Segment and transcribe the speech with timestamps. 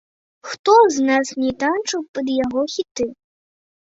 [0.51, 3.07] Хто з нас не танчыў пад яго хіты?